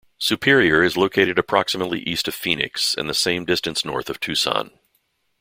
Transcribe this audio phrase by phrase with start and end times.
[0.17, 4.71] Superior is located approximately east of Phoenix and the same distance north of Tucson.